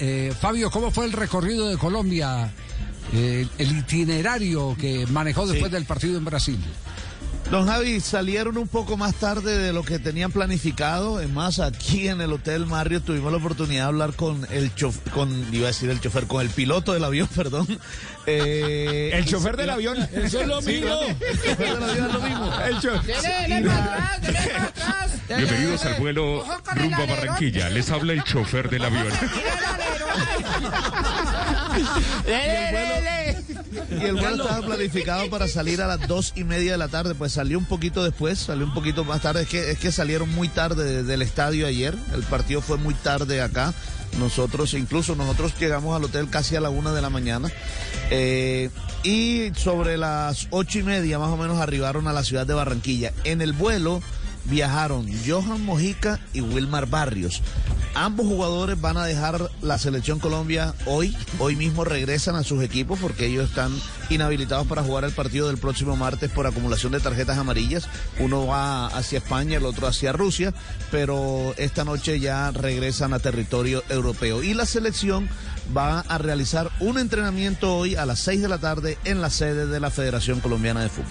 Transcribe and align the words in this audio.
Eh, 0.00 0.32
Fabio, 0.38 0.70
¿cómo 0.70 0.90
fue 0.90 1.06
el 1.06 1.12
recorrido 1.12 1.68
de 1.68 1.76
Colombia? 1.76 2.52
Eh, 3.12 3.46
el 3.58 3.78
itinerario 3.78 4.76
que 4.78 5.06
manejó 5.06 5.46
después 5.46 5.72
del 5.72 5.86
partido 5.86 6.18
en 6.18 6.24
Brasil. 6.24 6.58
Don 7.50 7.66
Javi, 7.66 8.00
salieron 8.00 8.58
un 8.58 8.68
poco 8.68 8.98
más 8.98 9.14
tarde 9.14 9.56
de 9.56 9.72
lo 9.72 9.82
que 9.82 9.98
tenían 9.98 10.30
planificado. 10.30 11.18
Es 11.18 11.30
más, 11.30 11.60
aquí 11.60 12.06
en 12.06 12.20
el 12.20 12.30
Hotel 12.30 12.66
Mario 12.66 13.00
tuvimos 13.00 13.32
la 13.32 13.38
oportunidad 13.38 13.84
de 13.84 13.88
hablar 13.88 14.12
con 14.12 14.46
el 14.50 14.74
chofer, 14.74 15.10
con, 15.12 15.30
iba 15.54 15.64
a 15.64 15.68
decir 15.68 15.88
el 15.88 15.98
chofer, 15.98 16.26
con 16.26 16.42
el 16.42 16.50
piloto 16.50 16.92
del 16.92 17.04
avión, 17.04 17.26
perdón. 17.34 17.66
Eh, 18.26 19.12
el 19.14 19.24
chofer 19.24 19.56
del 19.56 19.70
avión, 19.70 19.96
eso 20.12 20.42
es 20.42 20.46
lo 20.46 20.60
mismo. 20.60 21.00
el 21.00 21.16
chofer 21.40 21.80
del 21.80 21.82
avión 21.82 22.06
es 22.06 22.12
lo 22.12 22.20
mismo. 22.20 22.52
El 22.60 22.80
chofer. 22.80 23.14
Bienvenidos 25.28 25.84
al 25.86 25.94
vuelo 25.94 26.44
rumbo 26.74 27.02
a 27.02 27.06
Barranquilla. 27.06 27.70
Les 27.70 27.90
habla 27.90 28.12
el 28.12 28.24
chofer 28.24 28.68
del 28.68 28.84
avión. 28.84 29.08
Y 33.90 34.04
el 34.04 34.14
vuelo 34.14 34.44
estaba 34.44 34.66
planificado 34.66 35.28
para 35.30 35.48
salir 35.48 35.82
a 35.82 35.86
las 35.86 36.06
dos 36.06 36.32
y 36.36 36.44
media 36.44 36.72
de 36.72 36.78
la 36.78 36.88
tarde, 36.88 37.14
pues 37.14 37.32
salió 37.32 37.58
un 37.58 37.64
poquito 37.64 38.04
después, 38.04 38.38
salió 38.38 38.64
un 38.64 38.74
poquito 38.74 39.04
más 39.04 39.22
tarde. 39.22 39.42
Es 39.42 39.48
que, 39.48 39.70
es 39.70 39.78
que 39.78 39.92
salieron 39.92 40.32
muy 40.34 40.48
tarde 40.48 41.02
del 41.02 41.22
estadio 41.22 41.66
ayer, 41.66 41.96
el 42.14 42.22
partido 42.24 42.60
fue 42.60 42.76
muy 42.76 42.94
tarde 42.94 43.40
acá. 43.40 43.72
Nosotros, 44.18 44.74
incluso 44.74 45.14
nosotros 45.14 45.52
llegamos 45.60 45.94
al 45.94 46.04
hotel 46.04 46.28
casi 46.30 46.56
a 46.56 46.60
la 46.60 46.70
una 46.70 46.92
de 46.92 47.02
la 47.02 47.10
mañana. 47.10 47.50
Eh, 48.10 48.70
y 49.02 49.52
sobre 49.54 49.96
las 49.96 50.48
ocho 50.50 50.78
y 50.78 50.82
media 50.82 51.18
más 51.18 51.30
o 51.30 51.36
menos 51.36 51.58
arribaron 51.58 52.08
a 52.08 52.12
la 52.12 52.24
ciudad 52.24 52.46
de 52.46 52.54
Barranquilla. 52.54 53.12
En 53.24 53.42
el 53.42 53.52
vuelo 53.52 54.02
viajaron 54.48 55.06
Johan 55.26 55.64
Mojica 55.64 56.20
y 56.32 56.40
Wilmar 56.40 56.86
Barrios. 56.86 57.42
Ambos 57.94 58.26
jugadores 58.26 58.80
van 58.80 58.96
a 58.96 59.04
dejar 59.04 59.50
la 59.60 59.78
selección 59.78 60.20
Colombia 60.20 60.74
hoy. 60.86 61.16
Hoy 61.38 61.56
mismo 61.56 61.84
regresan 61.84 62.36
a 62.36 62.44
sus 62.44 62.62
equipos 62.62 62.98
porque 63.00 63.26
ellos 63.26 63.48
están 63.48 63.72
inhabilitados 64.08 64.66
para 64.66 64.82
jugar 64.82 65.04
el 65.04 65.12
partido 65.12 65.48
del 65.48 65.58
próximo 65.58 65.96
martes 65.96 66.30
por 66.30 66.46
acumulación 66.46 66.92
de 66.92 67.00
tarjetas 67.00 67.38
amarillas. 67.38 67.88
Uno 68.20 68.46
va 68.46 68.86
hacia 68.86 69.18
España, 69.18 69.56
el 69.56 69.64
otro 69.64 69.86
hacia 69.86 70.12
Rusia, 70.12 70.54
pero 70.90 71.54
esta 71.56 71.84
noche 71.84 72.20
ya 72.20 72.50
regresan 72.52 73.14
a 73.14 73.18
territorio 73.18 73.82
europeo. 73.88 74.42
Y 74.42 74.54
la 74.54 74.66
selección 74.66 75.28
va 75.76 76.00
a 76.00 76.18
realizar 76.18 76.70
un 76.80 76.98
entrenamiento 76.98 77.76
hoy 77.76 77.96
a 77.96 78.06
las 78.06 78.20
seis 78.20 78.40
de 78.40 78.48
la 78.48 78.58
tarde 78.58 78.98
en 79.04 79.20
la 79.20 79.30
sede 79.30 79.66
de 79.66 79.80
la 79.80 79.90
Federación 79.90 80.40
Colombiana 80.40 80.82
de 80.82 80.88
Fútbol. 80.88 81.10